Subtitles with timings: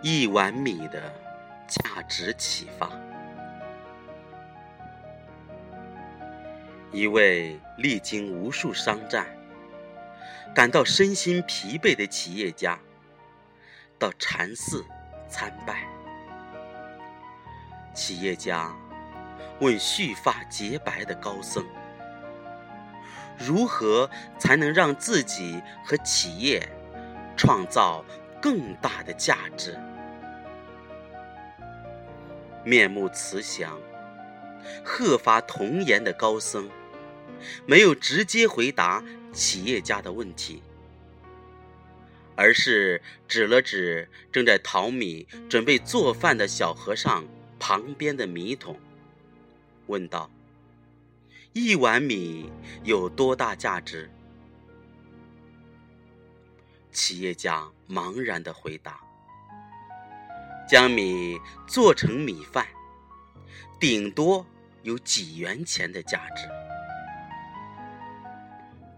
[0.00, 1.12] 一碗米的
[1.66, 2.88] 价值启发。
[6.92, 9.26] 一位历经无数商战、
[10.54, 12.78] 感到身心疲惫的企业家，
[13.98, 14.84] 到禅寺
[15.28, 15.84] 参拜。
[17.92, 18.72] 企业家
[19.58, 21.66] 问蓄发洁白的高僧
[23.36, 26.66] ：“如何才能让自己和企业
[27.36, 28.04] 创造
[28.40, 29.76] 更大的价值？”
[32.64, 33.78] 面目慈祥、
[34.84, 36.68] 鹤发童颜的高僧。
[37.66, 40.60] 没有直接回答企业家的问题，
[42.34, 47.24] 而是指了指正在淘米、准备做饭的小和尚
[47.60, 48.76] 旁边的米桶，
[49.86, 50.28] 问道
[51.54, 52.50] ：“一碗米
[52.82, 54.10] 有多大价值？”
[56.90, 59.00] 企业家茫然的回答
[60.68, 62.66] ：“将米做成米饭，
[63.80, 64.44] 顶多
[64.82, 66.46] 有几元钱的价值。”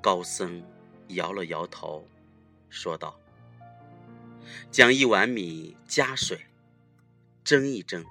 [0.00, 0.62] 高僧
[1.08, 2.08] 摇了摇头，
[2.70, 3.14] 说道
[4.72, 6.46] ：“将一碗米加水，
[7.44, 8.02] 蒸一蒸，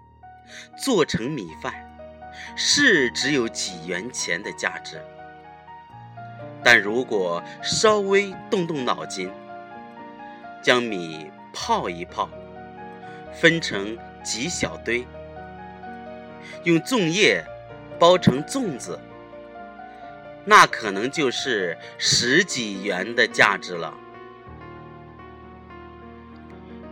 [0.77, 1.73] 做成米饭，
[2.55, 5.01] 是只有几元钱的价值。
[6.63, 9.31] 但如果稍微动动脑筋，
[10.61, 12.29] 将米泡一泡，
[13.39, 15.05] 分成几小堆，
[16.63, 17.43] 用粽叶
[17.99, 18.99] 包成粽子。”
[20.49, 23.93] 那可能就是十几元的价值了。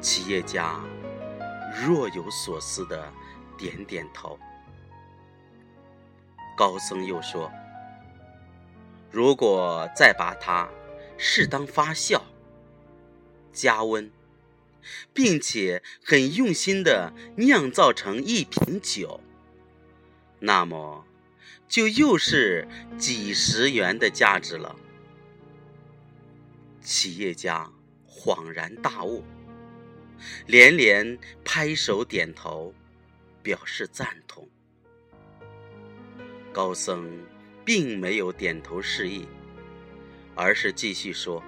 [0.02, 0.82] 企业家
[1.74, 3.09] 若有所思的
[3.58, 4.38] 点点头。
[6.58, 7.50] 高僧又说
[9.09, 10.68] ：“如果再把它
[11.18, 12.22] 适当发酵、
[13.53, 14.12] 加温，
[15.13, 19.22] 并且很用心的酿造成一瓶酒，
[20.40, 21.06] 那么……”
[21.68, 24.75] 就又是几十元的价值了。
[26.79, 27.68] 企业家
[28.07, 29.24] 恍然大悟，
[30.45, 32.72] 连连拍手点头，
[33.41, 34.47] 表示赞同。
[36.53, 37.09] 高僧
[37.66, 39.28] 并没有点头示意，
[40.35, 41.44] 而是继续说：“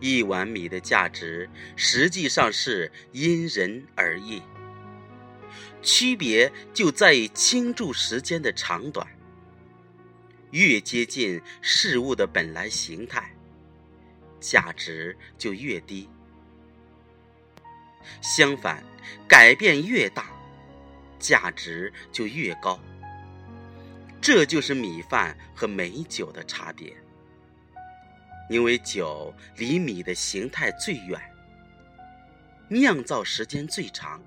[0.00, 4.42] 一碗米的价值实际上是因人而异。”
[5.82, 9.06] 区别就在于倾注时间的长短。
[10.50, 13.36] 越接近事物的本来形态，
[14.40, 16.08] 价值就越低；
[18.22, 18.82] 相反，
[19.28, 20.30] 改变越大，
[21.18, 22.80] 价值就越高。
[24.20, 26.96] 这就是米饭和美酒的差别。
[28.48, 31.20] 因为酒离米的形态最远，
[32.68, 34.20] 酿造时间最长。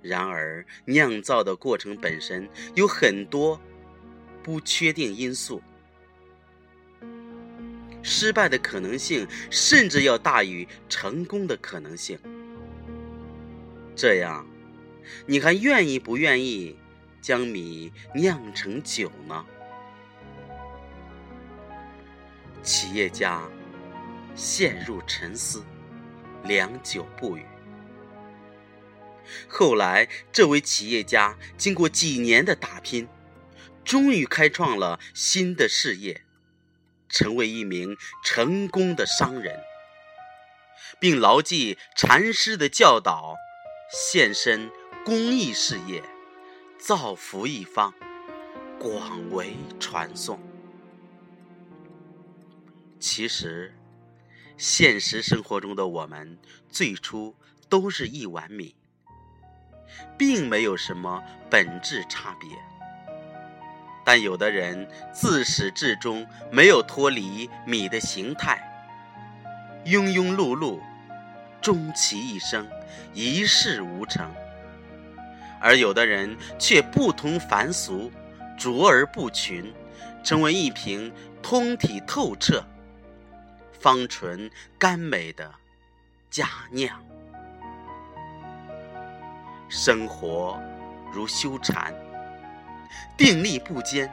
[0.00, 3.60] 然而，酿造的过程本身有很多
[4.42, 5.60] 不确定因素，
[8.02, 12.18] 失败的可能性甚至要大于成功的可能性。
[13.96, 14.46] 这样，
[15.26, 16.76] 你还愿意不愿意
[17.20, 19.44] 将米酿成酒呢？
[22.62, 23.42] 企业家
[24.34, 25.64] 陷入沉思，
[26.44, 27.44] 良久不语。
[29.46, 33.06] 后来，这位企业家经过几年的打拼，
[33.84, 36.22] 终于开创了新的事业，
[37.08, 39.60] 成为一名成功的商人，
[40.98, 43.36] 并牢记禅师的教导，
[43.92, 44.70] 献身
[45.04, 46.02] 公益事业，
[46.78, 47.92] 造福一方，
[48.78, 50.40] 广为传颂。
[52.98, 53.74] 其实，
[54.56, 56.38] 现实生活中的我们，
[56.68, 57.34] 最初
[57.68, 58.74] 都是一碗米。
[60.18, 62.50] 并没有什么本质差别，
[64.04, 68.60] 但有的人自始至终没有脱离米的形态，
[69.86, 70.78] 庸庸碌碌，
[71.60, 72.68] 终其一生
[73.14, 74.28] 一事无成；
[75.60, 78.12] 而有的人却不同凡俗，
[78.58, 79.72] 卓而不群，
[80.22, 81.10] 成为一瓶
[81.42, 82.62] 通体透彻、
[83.80, 85.54] 芳醇甘美的
[86.30, 87.02] 佳酿。
[89.68, 90.60] 生活
[91.12, 91.94] 如修禅，
[93.16, 94.12] 定力不坚，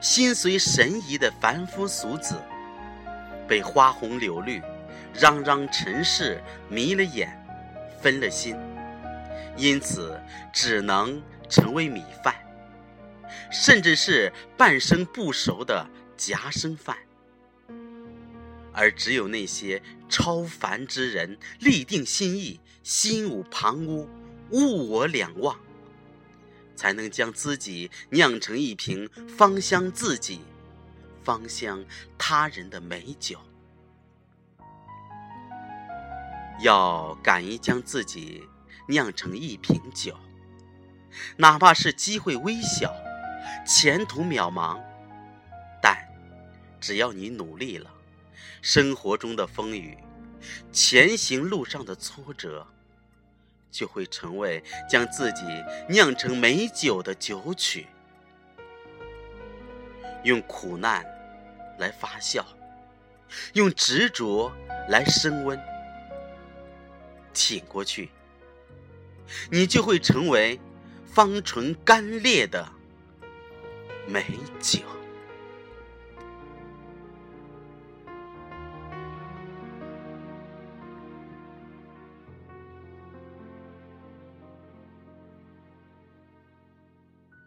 [0.00, 2.36] 心随神移的凡夫俗子，
[3.48, 4.62] 被花红柳绿、
[5.14, 7.28] 嚷嚷尘世迷了眼、
[8.00, 8.56] 分了心，
[9.56, 10.20] 因此
[10.52, 12.34] 只能成为米饭，
[13.50, 16.96] 甚至是半生不熟的夹生饭。
[18.72, 24.06] 而只有那些超凡之人，立定心意，心无旁骛，
[24.50, 25.58] 物我两忘，
[26.76, 30.40] 才能将自己酿成一瓶芳香自己、
[31.22, 31.84] 芳香
[32.16, 33.38] 他人的美酒。
[36.60, 38.42] 要敢于将自己
[38.88, 40.16] 酿成一瓶酒，
[41.36, 42.92] 哪怕是机会微小、
[43.66, 44.80] 前途渺茫，
[45.80, 45.96] 但
[46.80, 47.88] 只要你努力了，
[48.62, 49.96] 生活中的风雨、
[50.72, 52.66] 前行路上的挫折，
[53.70, 55.42] 就会成为将自己
[55.88, 57.86] 酿成美酒的酒曲。
[60.24, 61.04] 用苦难
[61.78, 62.44] 来发酵，
[63.52, 64.52] 用执着
[64.88, 65.58] 来升温。
[67.32, 68.10] 挺过去，
[69.50, 70.58] 你就会成为
[71.06, 72.68] 芳醇干烈的
[74.08, 74.24] 美
[74.60, 74.80] 酒。